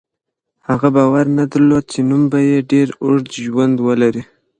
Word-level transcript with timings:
هغه 0.67 0.87
باور 0.95 1.25
نه 1.37 1.43
درلود 1.51 1.83
چې 1.91 1.99
نوم 2.09 2.23
به 2.31 2.39
یې 2.49 2.57
ډېر 2.71 2.87
اوږد 3.03 3.29
ژوند 3.43 3.75
ولري. 3.87 4.23